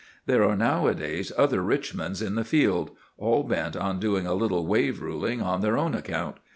[0.25, 4.99] There are nowadays other Richmonds in the field, all bent on doing a little wave
[4.99, 6.37] ruling on their own account.